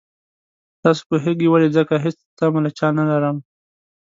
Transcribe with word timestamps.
تاسو 0.83 1.01
پوهېږئ 1.09 1.47
ولې 1.49 1.69
ځکه 1.77 1.93
هېڅ 2.05 2.17
تمه 2.37 2.59
له 2.65 2.69
چا 2.77 2.87
نه 2.97 3.03
لرم. 3.11 3.37